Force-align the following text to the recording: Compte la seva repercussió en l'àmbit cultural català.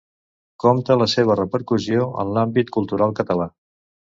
Compte 0.63 0.95
la 1.01 1.07
seva 1.13 1.35
repercussió 1.39 2.07
en 2.25 2.33
l'àmbit 2.39 2.75
cultural 2.79 3.15
català. 3.21 3.51